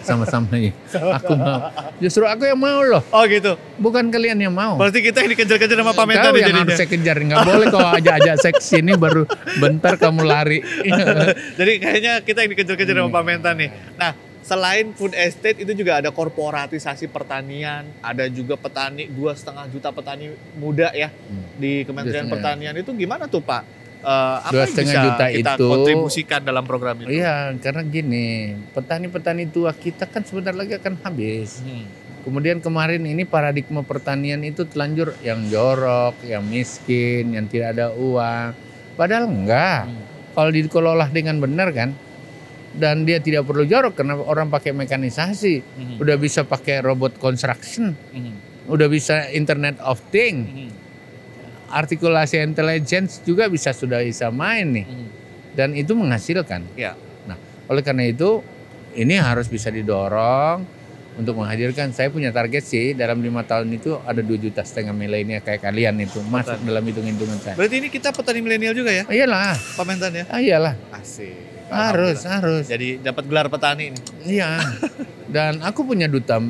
Sama-sama 0.00 0.54
ya 0.54 0.72
aku 1.12 1.32
mau 1.32 1.58
justru 1.98 2.24
aku 2.24 2.42
yang 2.44 2.56
mau 2.56 2.80
loh 2.80 3.02
Oh 3.08 3.24
gitu. 3.24 3.54
bukan 3.76 4.08
kalian 4.08 4.38
yang 4.38 4.50
mau 4.50 4.74
Berarti 4.74 5.00
kita 5.00 5.20
yang 5.20 5.30
dikejar-kejar 5.30 5.76
sama 5.76 5.92
Pak 5.92 6.06
Mentan 6.06 6.24
Kau 6.24 6.32
nih 6.32 6.40
yang 6.40 6.48
jadinya. 6.48 6.64
harus 6.64 6.74
saya 6.74 6.88
kejar 6.88 7.16
nggak 7.18 7.40
boleh 7.42 7.66
kau 7.68 7.82
ajak-ajak 7.82 8.34
saya 8.38 8.52
ke 8.52 8.62
sini 8.62 8.92
baru 8.94 9.22
bentar 9.56 9.94
kamu 9.96 10.22
lari 10.22 10.58
Jadi 11.58 11.72
kayaknya 11.78 12.12
kita 12.20 12.38
yang 12.40 12.50
dikejar-kejar 12.52 12.94
sama. 12.94 13.10
Pak 13.10 13.22
Mentan 13.22 13.54
nih. 13.56 13.70
Nah, 13.94 14.12
selain 14.40 14.90
food 14.92 15.12
estate 15.12 15.58
itu 15.58 15.72
juga 15.72 15.96
ada 15.96 16.10
korporatisasi 16.10 17.06
pertanian, 17.06 17.86
ada 17.98 18.26
juga 18.26 18.56
petani 18.56 19.06
dua 19.06 19.32
setengah 19.32 19.68
juta 19.68 19.88
petani 19.90 20.26
muda 20.54 20.90
ya 20.90 21.08
Hmm. 21.08 21.44
di 21.54 21.82
Kementerian 21.82 22.26
setengah. 22.26 22.34
Pertanian 22.34 22.74
itu 22.74 22.90
gimana 22.92 23.24
tuh 23.26 23.38
Pak? 23.38 23.81
Eh, 24.02 24.36
apa 24.42 24.50
Dua 24.50 24.66
yang 24.66 24.74
bisa 24.74 24.98
juta 25.00 25.26
kita 25.30 25.52
itu- 25.54 25.62
kontribusikan 25.64 26.40
dalam 26.42 26.66
program 26.66 26.98
itu? 26.98 27.14
Iya, 27.14 27.54
karena 27.56 27.82
gini, 27.82 28.28
petani-petani 28.74 29.46
tua 29.46 29.70
kita 29.70 30.10
kan 30.10 30.26
sebentar 30.26 30.50
lagi 30.50 30.74
akan 30.74 30.98
habis. 31.00 31.62
Hmm. 31.62 31.86
Kemudian 32.22 32.58
kemarin 32.58 33.02
ini 33.02 33.22
paradigma 33.22 33.82
pertanian 33.82 34.42
itu 34.42 34.62
telanjur 34.62 35.14
yang 35.20 35.46
jorok, 35.46 36.18
yang 36.22 36.42
miskin, 36.42 37.30
yang 37.30 37.46
tidak 37.46 37.78
ada 37.78 37.90
uang. 37.90 38.54
Padahal 38.94 39.26
enggak. 39.26 39.86
Hmm. 39.86 40.02
Kalau 40.32 40.50
dikelola 40.50 41.06
dengan 41.06 41.38
benar 41.38 41.70
kan, 41.70 41.94
dan 42.72 43.04
dia 43.04 43.20
tidak 43.20 43.44
perlu 43.44 43.62
jorok 43.62 43.94
karena 43.94 44.16
orang 44.16 44.48
pakai 44.48 44.72
mekanisasi, 44.72 45.62
Hmm. 45.62 45.96
udah 45.98 46.16
bisa 46.16 46.42
pakai 46.42 46.80
robot 46.80 47.18
construction, 47.18 47.94
Hmm. 48.10 48.34
udah 48.66 48.88
bisa 48.88 49.30
Internet 49.30 49.78
of 49.78 50.02
Things, 50.08 50.42
Hmm. 50.42 50.70
Artikulasi 51.72 52.36
intelligence 52.38 53.24
juga 53.24 53.48
bisa 53.48 53.72
sudah 53.72 54.04
bisa 54.04 54.28
main 54.28 54.68
nih. 54.70 54.86
Hmm. 54.86 55.08
dan 55.52 55.76
itu 55.76 55.92
menghasilkan. 55.92 56.64
Ya. 56.76 56.96
Nah, 57.28 57.36
oleh 57.68 57.84
karena 57.84 58.08
itu 58.08 58.40
ini 58.92 59.20
harus 59.20 59.52
bisa 59.52 59.68
didorong 59.68 60.64
untuk 61.12 61.36
menghadirkan. 61.36 61.92
Saya 61.92 62.08
punya 62.08 62.32
target 62.32 62.64
sih 62.64 62.96
dalam 62.96 63.20
lima 63.20 63.44
tahun 63.44 63.68
itu 63.68 64.00
ada 64.00 64.24
dua 64.24 64.40
juta 64.40 64.64
setengah 64.64 64.96
milenial 64.96 65.44
kayak 65.44 65.60
kalian 65.60 66.00
itu 66.00 66.24
masuk 66.24 66.56
dalam 66.64 66.80
hitung-hitungan 66.88 67.36
saya. 67.36 67.52
Berarti 67.52 67.84
ini 67.84 67.88
kita 67.92 68.16
petani 68.16 68.40
milenial 68.40 68.72
juga 68.72 68.96
ya, 68.96 69.04
Iyalah, 69.04 69.52
Pak 69.76 69.84
Mentan 69.84 70.12
ya? 70.16 70.24
ah, 70.32 70.40
iyalah, 70.40 70.74
Asik. 70.88 71.36
harus, 71.68 72.24
harus. 72.24 72.64
Jadi 72.64 72.96
dapat 73.04 73.28
gelar 73.28 73.52
petani 73.52 73.92
ini. 73.92 74.00
Iya. 74.24 74.56
Dan 75.36 75.60
aku 75.60 75.84
punya 75.84 76.08
duta 76.08 76.40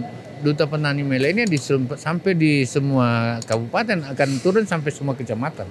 duta 0.42 0.66
petani 0.66 1.00
milenial 1.00 1.46
di 1.46 1.56
sem- 1.56 1.86
sampai 1.88 2.34
di 2.34 2.66
semua 2.66 3.38
kabupaten 3.40 4.02
akan 4.10 4.28
turun 4.42 4.66
sampai 4.66 4.90
semua 4.90 5.14
kecamatan. 5.14 5.66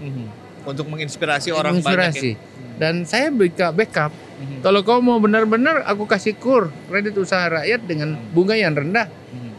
Untuk 0.62 0.88
menginspirasi 0.88 1.52
orang 1.52 1.78
banyak. 1.78 2.16
Inspirasi. 2.16 2.32
Dan 2.78 3.04
saya 3.04 3.30
backup, 3.30 3.76
backup. 3.76 4.12
Ya. 4.12 4.58
Kalau 4.64 4.82
kau 4.82 4.98
mau 4.98 5.20
benar-benar 5.20 5.86
aku 5.86 6.08
kasih 6.08 6.34
kur 6.34 6.74
kredit 6.88 7.14
usaha 7.14 7.46
rakyat 7.52 7.84
dengan 7.84 8.18
bunga 8.32 8.56
yang 8.56 8.74
rendah. 8.74 9.06
Mhm. 9.06 9.52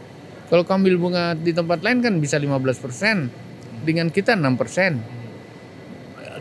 Kalau 0.49 0.63
kau 0.65 0.75
ambil 0.75 0.95
bunga 0.97 1.23
di 1.33 1.51
tempat 1.51 1.79
lain 1.79 2.01
kan 2.01 2.13
bisa 2.19 2.35
15%. 2.35 3.31
Dengan 3.83 4.07
kita 4.07 4.33
6%. 4.33 4.99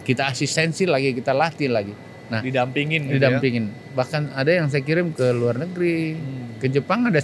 Kita 0.03 0.27
asistensi 0.27 0.83
lagi, 0.83 1.15
kita 1.15 1.31
latih 1.31 1.71
lagi. 1.71 1.95
Nah, 2.27 2.41
Didampingin 2.43 3.07
gitu 3.07 3.13
ya. 3.13 3.29
didampingin. 3.29 3.71
Bahkan 3.93 4.33
ada 4.33 4.51
yang 4.51 4.67
saya 4.67 4.83
kirim 4.83 5.13
ke 5.13 5.31
luar 5.31 5.61
negeri. 5.61 6.17
Hmm. 6.17 6.59
Ke 6.59 6.67
Jepang 6.67 7.07
ada 7.07 7.21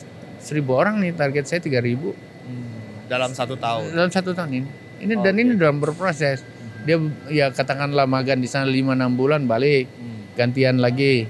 1000 0.49 0.65
orang 0.73 0.97
nih, 0.99 1.13
target 1.13 1.45
saya 1.45 1.61
3000 1.61 2.17
Hmm. 2.41 3.05
Dalam 3.05 3.31
satu 3.31 3.55
tahun. 3.55 3.93
dalam 3.93 4.09
satu 4.09 4.33
tahun 4.33 4.51
ini. 4.55 4.69
Ini 4.99 5.15
dan 5.19 5.33
Oke. 5.33 5.43
ini 5.43 5.53
dalam 5.55 5.79
berproses. 5.79 6.41
Dia 6.83 6.97
ya 7.29 7.47
katakanlah 7.49 8.05
magang 8.05 8.41
di 8.41 8.49
sana 8.49 8.65
5 8.65 8.97
6 8.97 9.13
bulan 9.13 9.45
balik, 9.45 9.85
Hmm. 9.87 10.33
gantian 10.35 10.77
lagi. 10.77 11.29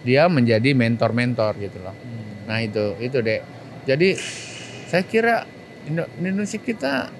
Dia 0.00 0.28
menjadi 0.28 0.70
mentor-mentor 0.70 1.58
gitu 1.58 1.78
loh. 1.80 1.92
Hmm. 1.92 2.46
Nah 2.46 2.58
itu 2.60 2.94
itu 2.98 3.18
dek. 3.18 3.42
Jadi 3.84 4.14
saya 4.86 5.02
kira 5.02 5.44
Indo- 5.84 6.08
Indonesia 6.16 6.56
kita 6.56 7.12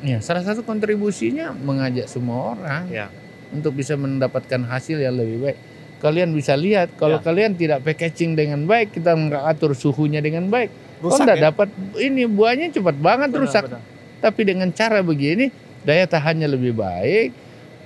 ya 0.00 0.18
salah 0.20 0.40
satu 0.40 0.62
kontribusinya 0.62 1.52
mengajak 1.52 2.06
semua 2.06 2.54
orang 2.54 2.88
Ya. 2.88 3.12
untuk 3.50 3.72
bisa 3.72 3.92
mendapatkan 3.92 4.64
hasil 4.64 4.96
yang 4.96 5.16
lebih 5.16 5.36
baik. 5.42 5.58
Kalian 5.98 6.32
bisa 6.32 6.52
lihat 6.54 6.92
kalau 7.00 7.18
Ya. 7.18 7.24
kalian 7.24 7.56
tidak 7.56 7.80
packaging 7.82 8.36
dengan 8.36 8.64
baik, 8.64 8.92
kita 8.92 9.16
nggak 9.16 9.42
atur 9.48 9.72
suhunya 9.72 10.20
dengan 10.20 10.46
baik, 10.48 10.68
Rusak 11.00 11.24
nggak 11.24 11.38
ya? 11.40 11.44
dapat 11.52 11.68
ini 11.98 12.24
buahnya 12.24 12.72
cepat 12.72 12.96
banget 13.00 13.28
Benar, 13.32 13.42
rusak. 13.44 13.64
benar. 13.68 13.82
Tapi 14.20 14.40
dengan 14.44 14.68
cara 14.72 15.00
begini 15.00 15.52
daya 15.84 16.04
tahannya 16.04 16.48
lebih 16.48 16.76
baik, 16.76 17.30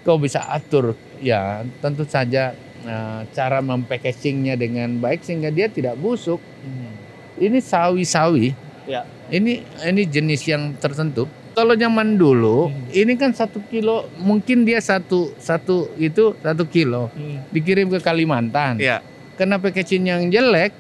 kau 0.03 0.17
bisa 0.17 0.43
atur 0.47 0.95
ya 1.21 1.63
tentu 1.83 2.03
saja 2.09 2.55
eh, 2.81 3.21
cara 3.31 3.61
mempackagingnya 3.61 4.57
dengan 4.57 4.97
baik 4.99 5.21
sehingga 5.21 5.53
dia 5.53 5.69
tidak 5.69 5.99
busuk. 6.01 6.41
Hmm. 6.65 6.95
Ini 7.37 7.59
sawi-sawi. 7.61 8.53
Ya. 8.89 9.05
Ini 9.31 9.63
ini 9.87 10.03
jenis 10.05 10.43
yang 10.45 10.75
tertentu. 10.77 11.29
Kalau 11.61 11.77
zaman 11.77 12.17
dulu, 12.17 12.73
Hmm. 12.73 12.89
ini 12.89 13.21
kan 13.21 13.37
satu 13.37 13.61
kilo, 13.69 14.09
mungkin 14.17 14.65
dia 14.65 14.81
satu 14.81 15.37
satu 15.37 15.93
itu 16.01 16.33
satu 16.41 16.65
kilo 16.65 17.13
Hmm. 17.13 17.45
dikirim 17.53 17.93
ke 17.93 18.01
Kalimantan. 18.01 18.81
Iya. 18.81 19.05
Karena 19.37 19.61
packaging 19.61 20.09
yang 20.09 20.33
jelek, 20.33 20.73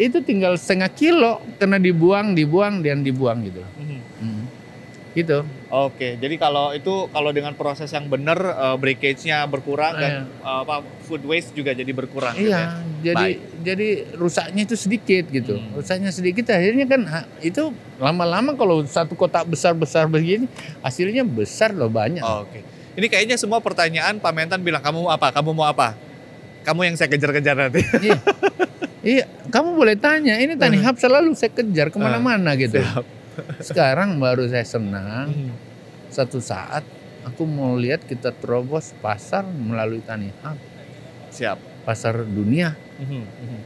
itu 0.00 0.24
tinggal 0.24 0.56
setengah 0.56 0.88
kilo, 0.96 1.44
kena 1.60 1.76
dibuang, 1.76 2.32
dibuang 2.32 2.80
dan 2.80 3.04
dibuang 3.04 3.44
gitu. 3.44 3.60
Hmm. 3.76 4.00
Hmm. 4.00 4.33
Gitu. 5.14 5.46
Oke, 5.70 6.18
jadi 6.18 6.34
kalau 6.42 6.74
itu 6.74 7.06
kalau 7.14 7.30
dengan 7.30 7.54
proses 7.54 7.86
yang 7.94 8.10
benar 8.10 8.34
eh, 8.34 8.76
breakage-nya 8.82 9.46
berkurang 9.46 9.94
dan 9.94 10.26
Iya. 10.26 10.42
eh, 10.42 10.58
apa 10.66 10.82
food 11.06 11.22
waste 11.22 11.54
juga 11.54 11.70
jadi 11.70 11.86
berkurang 11.94 12.34
gitu 12.34 12.50
ya. 12.50 12.58
Iya, 12.58 12.62
jadi 12.98 13.26
Baik. 13.30 13.38
jadi 13.62 13.88
rusaknya 14.18 14.62
itu 14.66 14.74
sedikit 14.74 15.24
gitu. 15.30 15.54
Hmm. 15.54 15.78
Rusaknya 15.78 16.10
sedikit 16.10 16.50
akhirnya 16.50 16.86
kan 16.90 17.00
ha, 17.06 17.20
itu 17.46 17.70
lama-lama 18.02 18.58
kalau 18.58 18.82
satu 18.82 19.14
kotak 19.14 19.46
besar-besar 19.46 20.10
begini 20.10 20.50
hasilnya 20.82 21.22
besar 21.22 21.70
loh 21.70 21.88
banyak. 21.88 22.20
Oke. 22.20 22.66
Ini 22.94 23.06
kayaknya 23.06 23.38
semua 23.38 23.58
pertanyaan 23.62 24.18
Pak 24.18 24.32
Mentan 24.34 24.62
bilang 24.66 24.82
kamu 24.82 25.06
mau 25.06 25.14
apa? 25.14 25.30
Kamu 25.30 25.50
mau 25.54 25.66
apa? 25.66 25.94
Kamu 26.66 26.86
yang 26.86 26.98
saya 26.98 27.06
kejar-kejar 27.10 27.54
nanti. 27.54 27.82
Iya. 28.02 28.18
Iya, 29.04 29.24
kamu 29.52 29.76
boleh 29.76 30.00
tanya. 30.00 30.40
Ini 30.40 30.56
Tani 30.56 30.80
Hub 30.80 30.96
selalu 30.96 31.36
saya 31.36 31.52
kejar 31.52 31.92
ke 31.92 32.00
mana-mana 32.00 32.56
gitu. 32.56 32.80
Siap. 32.80 33.04
Sekarang 33.60 34.16
baru 34.18 34.46
saya 34.46 34.64
senang. 34.64 35.30
Hmm. 35.30 35.52
Satu 36.10 36.38
saat 36.38 36.86
aku 37.24 37.42
mau 37.48 37.74
lihat 37.74 38.04
kita 38.04 38.30
terobos 38.30 38.92
pasar 39.00 39.42
melalui 39.42 40.04
Tani 40.04 40.30
Hub, 40.44 40.58
Siap. 41.32 41.58
pasar 41.82 42.22
dunia. 42.22 42.76
Mhm, 43.00 43.22
mhm. 43.24 43.60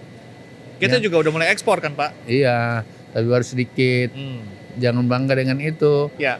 Kita 0.78 0.96
Ya. 0.96 1.02
juga 1.02 1.26
udah 1.26 1.32
mulai 1.34 1.50
ekspor 1.50 1.82
kan 1.82 1.92
Pak? 1.92 2.14
Iya, 2.24 2.86
tapi 3.10 3.26
baru 3.26 3.42
sedikit. 3.42 4.14
Hmm. 4.14 4.46
Jangan 4.78 5.04
bangga 5.10 5.34
dengan 5.34 5.58
itu. 5.58 6.06
Ya. 6.16 6.38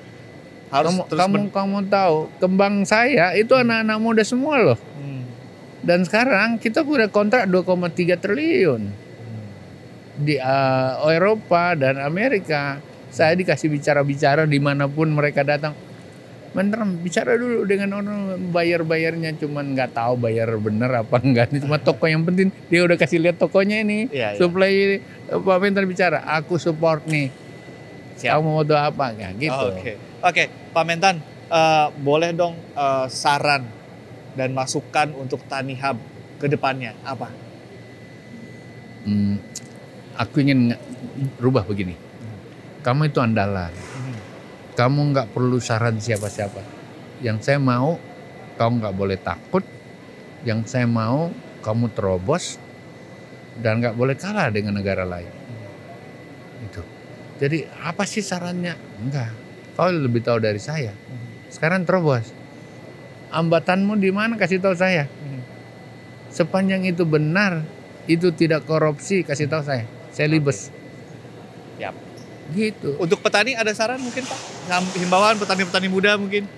Harus 0.71 0.95
kamu 0.95 1.03
terus 1.09 1.19
kamu 1.19 1.39
kamu 1.51 1.79
tahu 1.89 2.17
kembang 2.39 2.85
saya 2.85 3.33
itu 3.35 3.57
anak-anak 3.57 3.99
muda 3.99 4.23
semua 4.23 4.57
loh. 4.63 4.79
Hmm. 5.01 5.27
Dan 5.83 6.07
sekarang 6.07 6.61
kita 6.61 6.87
udah 6.87 7.11
kontrak 7.11 7.51
2,3 7.51 8.15
triliun 8.15 8.83
di 10.19 10.35
uh, 10.39 11.09
Eropa 11.11 11.75
dan 11.75 11.99
Amerika. 11.99 12.79
Saya 13.19 13.35
dikasih 13.35 13.67
bicara-bicara 13.67 14.47
di 14.47 14.63
mana 14.63 14.87
pun 14.87 15.11
mereka 15.11 15.43
datang. 15.43 15.75
Bener, 16.55 16.79
bicara 17.03 17.35
dulu 17.35 17.67
dengan 17.67 17.99
orang 17.99 18.39
bayar-bayarnya 18.55 19.35
cuman 19.43 19.75
nggak 19.75 19.91
tahu 19.91 20.23
bayar 20.23 20.55
bener 20.55 21.03
apa 21.03 21.19
enggak. 21.19 21.51
Cuma 21.59 21.83
toko 21.83 22.07
yang 22.07 22.23
penting 22.23 22.55
dia 22.71 22.87
udah 22.87 22.95
kasih 22.95 23.19
lihat 23.19 23.43
tokonya 23.43 23.83
ini. 23.83 24.07
Iya. 24.15 24.39
Supply 24.39 25.03
eh, 25.03 25.03
Pak 25.35 25.59
Mentan 25.59 25.91
bicara, 25.91 26.23
aku 26.31 26.63
support 26.63 27.11
nih. 27.11 27.35
Siap. 28.23 28.39
Kamu 28.39 28.55
mau 28.55 28.63
doa 28.63 28.87
apa? 28.87 29.11
Ya, 29.19 29.35
gitu. 29.35 29.67
Oke. 29.67 29.99
Oke, 30.23 30.45
Pak 30.71 30.85
Mentan, 30.87 31.19
eh, 31.51 31.87
boleh 31.99 32.31
dong 32.31 32.55
eh, 32.79 33.07
saran 33.11 33.67
dan 34.39 34.55
masukan 34.55 35.11
untuk 35.19 35.43
Tani 35.51 35.75
Hub 35.75 35.99
ke 36.39 36.47
depannya 36.47 36.95
apa? 37.03 37.35
Hmm, 39.03 39.43
aku 40.15 40.39
ingin 40.39 40.79
rubah 41.43 41.67
begini. 41.67 42.08
Kamu 42.89 43.13
itu 43.13 43.21
andalan. 43.21 43.69
Kamu 44.73 45.13
nggak 45.13 45.37
perlu 45.37 45.61
saran 45.61 46.01
siapa-siapa. 46.01 46.65
Yang 47.21 47.45
saya 47.45 47.61
mau, 47.61 48.01
kamu 48.57 48.81
nggak 48.81 48.97
boleh 48.97 49.21
takut. 49.21 49.61
Yang 50.41 50.73
saya 50.73 50.89
mau, 50.89 51.29
kamu 51.61 51.93
terobos 51.93 52.57
dan 53.61 53.85
nggak 53.85 53.93
boleh 53.93 54.17
kalah 54.17 54.49
dengan 54.49 54.81
negara 54.81 55.05
lain. 55.05 55.29
Itu. 56.65 56.81
Jadi 57.37 57.69
apa 57.85 58.09
sih 58.09 58.25
sarannya? 58.25 58.73
Enggak. 59.05 59.37
Kau 59.77 59.93
lebih 59.93 60.25
tahu 60.25 60.41
dari 60.41 60.57
saya. 60.57 60.97
Sekarang 61.53 61.85
terobos. 61.85 62.33
Hambatanmu 63.37 64.01
di 64.01 64.09
mana? 64.09 64.41
Kasih 64.41 64.65
tahu 64.65 64.73
saya. 64.73 65.05
Sepanjang 66.33 66.89
itu 66.89 67.05
benar, 67.05 67.69
itu 68.09 68.33
tidak 68.33 68.65
korupsi, 68.65 69.29
kasih 69.29 69.45
tahu 69.45 69.61
saya. 69.61 69.85
Saya 70.09 70.33
libes. 70.33 70.73
Yap. 71.77 72.08
Gitu. 72.49 72.97
Untuk 72.97 73.21
petani 73.21 73.53
ada 73.53 73.69
saran 73.77 74.01
mungkin 74.01 74.25
Pak? 74.25 74.41
Himbauan 74.97 75.37
petani-petani 75.37 75.89
muda 75.93 76.17
mungkin? 76.17 76.49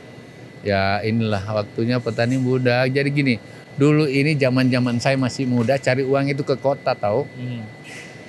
Ya 0.63 1.01
inilah 1.03 1.43
waktunya 1.51 1.99
petani 1.99 2.39
muda. 2.39 2.87
Jadi 2.87 3.09
gini, 3.11 3.35
dulu 3.75 4.07
ini 4.07 4.39
zaman-zaman 4.39 5.03
saya 5.03 5.19
masih 5.19 5.51
muda 5.51 5.81
cari 5.81 6.07
uang 6.07 6.31
itu 6.31 6.47
ke 6.47 6.55
kota 6.61 6.95
tahu. 6.95 7.27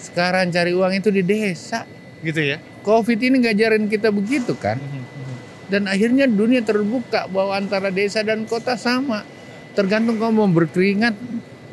Sekarang 0.02 0.50
cari 0.50 0.74
uang 0.74 0.98
itu 0.98 1.14
di 1.14 1.22
desa. 1.22 1.86
Gitu 2.26 2.42
ya? 2.42 2.58
Covid 2.82 3.20
ini 3.22 3.46
ngajarin 3.46 3.86
kita 3.86 4.10
begitu 4.10 4.58
kan. 4.58 4.82
Dan 5.70 5.86
akhirnya 5.88 6.26
dunia 6.26 6.66
terbuka 6.66 7.30
bahwa 7.30 7.56
antara 7.56 7.94
desa 7.94 8.26
dan 8.26 8.44
kota 8.50 8.74
sama. 8.74 9.22
Tergantung 9.72 10.20
kamu 10.20 10.34
mau 10.36 10.50
berkeringat 10.52 11.16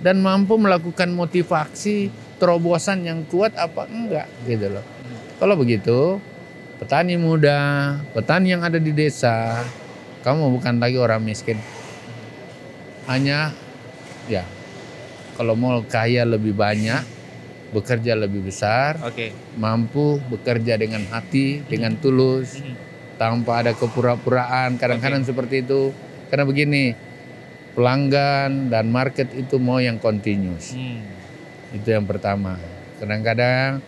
dan 0.05 0.23
mampu 0.23 0.55
melakukan 0.55 1.11
motivasi 1.11 2.13
terobosan 2.39 3.03
yang 3.03 3.27
kuat 3.27 3.59
apa 3.59 3.91
enggak 3.91 4.31
gitu 4.47 4.71
loh. 4.71 4.85
Kalau 5.39 5.55
begitu, 5.55 6.19
petani 6.83 7.15
muda, 7.15 7.95
petani 8.11 8.51
yang 8.51 8.67
ada 8.67 8.83
di 8.83 8.91
desa, 8.91 9.63
kamu 10.27 10.51
bukan 10.59 10.83
lagi 10.83 10.99
orang 10.99 11.23
miskin. 11.23 11.63
Hanya 13.07 13.55
ya 14.27 14.43
kalau 15.39 15.55
mau 15.55 15.79
kaya 15.87 16.27
lebih 16.27 16.59
banyak, 16.59 17.07
bekerja 17.71 18.19
lebih 18.19 18.51
besar, 18.51 18.99
Oke. 19.07 19.31
mampu 19.55 20.19
bekerja 20.27 20.75
dengan 20.75 21.07
hati, 21.07 21.63
dengan 21.71 21.95
tulus, 22.03 22.59
tanpa 23.15 23.63
ada 23.63 23.79
kepura-puraan. 23.79 24.75
Kadang-kadang 24.75 25.23
seperti 25.23 25.63
itu. 25.63 25.95
Karena 26.35 26.51
begini, 26.51 26.99
pelanggan 27.79 28.75
dan 28.75 28.91
market 28.91 29.31
itu 29.39 29.63
mau 29.63 29.79
yang 29.79 30.03
continuous. 30.03 30.75
Itu 31.71 31.89
yang 31.95 32.11
pertama. 32.11 32.59
Kadang-kadang 32.99 33.79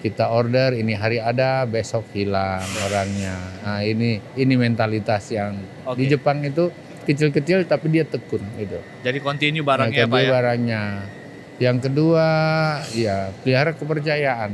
kita 0.00 0.32
order 0.32 0.72
ini 0.72 0.96
hari 0.96 1.20
ada, 1.20 1.68
besok 1.68 2.08
hilang 2.16 2.64
orangnya. 2.88 3.36
Nah, 3.60 3.80
ini 3.84 4.16
ini 4.34 4.54
mentalitas 4.56 5.28
yang 5.28 5.60
Oke. 5.84 6.00
di 6.00 6.04
Jepang 6.08 6.40
itu 6.40 6.72
kecil-kecil 7.04 7.68
tapi 7.68 7.92
dia 7.92 8.04
tekun 8.08 8.40
gitu. 8.56 8.80
Jadi 9.04 9.18
continue 9.20 9.60
barangnya 9.64 10.08
kedua 10.08 10.16
Pak 10.16 10.20
ya? 10.24 10.30
barangnya. 10.32 10.82
Yang 11.60 11.78
kedua, 11.88 12.26
ya 12.96 13.16
pelihara 13.44 13.76
kepercayaan 13.76 14.52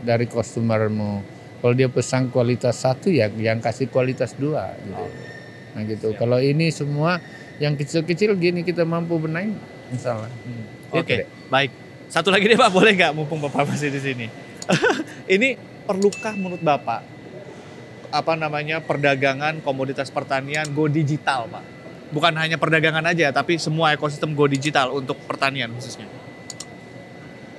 dari 0.00 0.24
customermu. 0.24 1.20
Kalau 1.60 1.74
dia 1.76 1.88
pesan 1.92 2.32
kualitas 2.32 2.80
satu 2.80 3.12
ya 3.12 3.28
yang 3.36 3.60
kasih 3.60 3.92
kualitas 3.92 4.32
dua 4.36 4.72
gitu. 4.80 5.04
Nah 5.76 5.82
gitu. 5.84 6.08
Siap. 6.12 6.20
Kalau 6.24 6.38
ini 6.40 6.72
semua 6.72 7.20
yang 7.60 7.76
kecil-kecil 7.76 8.32
gini 8.40 8.64
kita 8.64 8.84
mampu 8.88 9.20
benahi, 9.20 9.52
misalnya. 9.92 10.32
Oke, 10.92 11.04
Gitu 11.04 11.24
deh. 11.24 11.28
baik. 11.52 11.70
Satu 12.06 12.30
lagi 12.30 12.46
deh 12.46 12.54
Pak, 12.54 12.70
boleh 12.70 12.94
nggak 12.94 13.12
mumpung 13.12 13.42
Bapak 13.42 13.66
masih 13.66 13.90
di 13.90 13.98
sini? 14.00 14.26
Ini 15.34 15.58
perlukah 15.86 16.34
menurut 16.34 16.62
Bapak 16.62 17.16
apa 18.10 18.32
namanya 18.38 18.78
perdagangan 18.80 19.60
komoditas 19.60 20.08
pertanian 20.08 20.70
go 20.72 20.86
digital 20.86 21.50
Pak? 21.50 21.64
Bukan 22.14 22.32
hanya 22.38 22.54
perdagangan 22.54 23.02
aja, 23.02 23.34
tapi 23.34 23.58
semua 23.58 23.90
ekosistem 23.90 24.32
go 24.32 24.46
digital 24.46 24.94
untuk 24.94 25.18
pertanian 25.26 25.74
khususnya. 25.74 26.06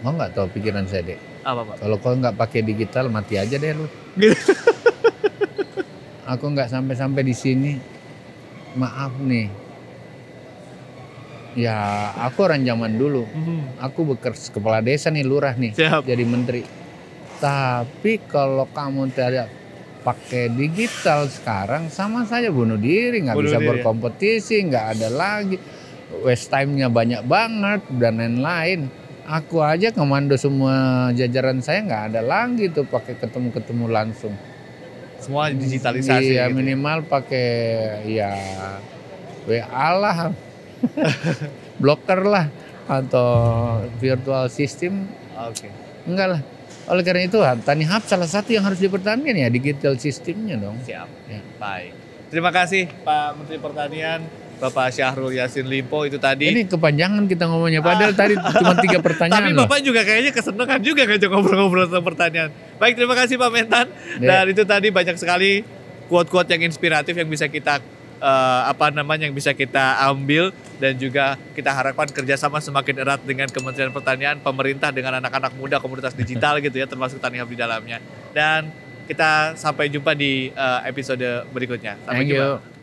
Mau 0.01 0.15
nggak 0.15 0.33
tahu 0.33 0.47
pikiran 0.55 0.87
saya 0.87 1.13
deh. 1.13 1.19
Apa 1.43 1.61
Pak? 1.67 1.75
Kalau 1.83 1.97
kau 1.99 2.15
nggak 2.15 2.35
pakai 2.37 2.61
digital 2.63 3.11
mati 3.11 3.35
aja 3.35 3.59
deh 3.59 3.71
lu. 3.75 3.85
Gitu. 4.15 4.33
Aku 6.31 6.51
nggak 6.51 6.71
sampai-sampai 6.71 7.23
di 7.23 7.35
sini. 7.35 7.71
Maaf 8.75 9.15
nih. 9.19 9.47
Ya 11.57 12.13
aku 12.21 12.45
orang 12.45 12.61
zaman 12.61 13.01
dulu. 13.01 13.25
Aku 13.81 14.05
bekerja 14.05 14.53
kepala 14.53 14.77
desa 14.77 15.09
nih 15.09 15.25
lurah 15.25 15.57
nih. 15.57 15.73
Siap. 15.73 16.05
jadi 16.05 16.21
menteri. 16.21 16.61
Tapi 17.37 18.17
kalau 18.25 18.65
kamu 18.73 19.13
tidak 19.13 19.49
pakai 20.01 20.49
digital 20.55 21.27
sekarang 21.27 21.91
sama 21.91 22.23
saja 22.23 22.47
bunuh 22.47 22.79
diri, 22.79 23.21
nggak 23.27 23.35
bisa 23.37 23.59
diri, 23.59 23.65
ya? 23.65 23.69
berkompetisi, 23.75 24.55
nggak 24.71 24.85
ada 24.97 25.07
lagi. 25.11 25.57
Waste 26.23 26.47
time-nya 26.49 26.87
banyak 26.87 27.21
banget 27.27 27.81
dan 27.99 28.17
lain-lain. 28.17 28.87
Aku 29.27 29.59
aja 29.59 29.91
komando 29.91 30.39
semua 30.39 31.11
jajaran 31.11 31.59
saya 31.59 31.83
nggak 31.83 32.03
ada 32.15 32.21
lagi 32.23 32.71
tuh 32.71 32.87
pakai 32.87 33.19
ketemu-ketemu 33.19 33.85
langsung. 33.91 34.31
Semua 35.19 35.51
digitalisasi. 35.51 36.31
Iya 36.31 36.47
gitu 36.47 36.55
ya. 36.55 36.55
minimal 36.55 37.03
pakai 37.11 37.49
ya 38.07 38.31
WA 39.43 39.89
lah, 39.99 40.31
bloker 41.83 42.21
lah. 42.23 42.47
atau 42.87 43.27
virtual 43.99 44.47
system 44.47 45.11
Oke. 45.35 45.67
enggak 46.07 46.39
lah. 46.39 46.41
Oleh 46.87 47.03
karena 47.03 47.27
itu 47.27 47.39
Tani 47.67 47.83
Hub 47.83 48.03
salah 48.07 48.29
satu 48.31 48.55
yang 48.55 48.63
harus 48.63 48.79
dipertahankan 48.79 49.35
ya 49.35 49.51
digital 49.51 49.99
sistemnya 49.99 50.55
dong. 50.55 50.79
Siap. 50.87 51.07
Ya. 51.27 51.39
Baik. 51.59 51.91
Terima 52.27 52.51
kasih 52.51 52.91
Pak 53.07 53.39
Menteri 53.39 53.55
Pertanian, 53.59 54.19
Bapak 54.59 54.91
Syahrul 54.91 55.31
Yassin 55.35 55.63
Limpo 55.67 56.03
itu 56.03 56.19
tadi. 56.19 56.51
Ini 56.51 56.67
kepanjangan 56.67 57.23
kita 57.27 57.47
ngomongnya 57.47 57.79
padahal 57.79 58.11
tadi 58.11 58.35
cuma 58.35 58.75
tiga 58.79 58.99
Tapi 58.99 59.07
pertanyaan 59.07 59.55
loh. 59.55 59.63
Bapak 59.63 59.79
juga 59.83 60.03
kayaknya 60.03 60.31
kesenangan 60.35 60.79
juga 60.83 61.07
ngajak 61.07 61.29
ngobrol-ngobrol 61.31 61.87
tentang 61.87 62.03
pertanian. 62.03 62.49
Baik, 62.79 62.99
terima 62.99 63.15
kasih 63.15 63.35
Pak 63.39 63.49
Mentan. 63.51 63.87
Ya. 64.19 64.43
Dan 64.43 64.45
itu 64.51 64.63
tadi 64.67 64.87
banyak 64.91 65.15
sekali 65.15 65.63
quote-quote 66.11 66.51
yang 66.55 66.67
inspiratif 66.67 67.15
yang 67.15 67.27
bisa 67.27 67.47
kita 67.47 67.79
eh, 68.17 68.61
apa 68.69 68.89
namanya 68.93 69.29
yang 69.29 69.35
bisa 69.35 69.53
kita 69.53 70.01
ambil 70.09 70.53
dan 70.77 70.93
juga 70.97 71.37
kita 71.57 71.73
harapkan 71.73 72.09
kerjasama 72.09 72.61
semakin 72.61 73.01
erat 73.01 73.21
dengan 73.25 73.49
Kementerian 73.49 73.93
Pertanian, 73.93 74.37
pemerintah 74.41 74.93
dengan 74.93 75.17
anak-anak 75.17 75.53
muda, 75.57 75.81
komunitas 75.81 76.13
digital 76.13 76.59
gitu 76.65 76.77
ya, 76.77 76.85
termasuk 76.85 77.17
Tani 77.17 77.41
Hub 77.41 77.49
di 77.49 77.57
dalamnya. 77.57 78.01
Dan 78.33 78.69
kita 79.07 79.55
sampai 79.55 79.87
jumpa 79.87 80.13
di 80.13 80.51
eh, 80.51 80.79
episode 80.89 81.47
berikutnya. 81.49 81.97
Sampai 82.05 82.25
Thank 82.25 82.31
jumpa. 82.35 82.45
you. 82.61 82.76